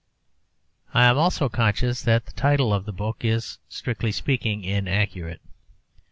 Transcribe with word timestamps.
I 0.95 1.03
am 1.05 1.19
also 1.19 1.47
conscious 1.47 2.01
that 2.01 2.25
the 2.25 2.31
title 2.31 2.73
of 2.73 2.85
the 2.85 2.91
book 2.91 3.23
is, 3.23 3.59
strictly 3.69 4.11
speaking, 4.11 4.63
inaccurate. 4.63 5.41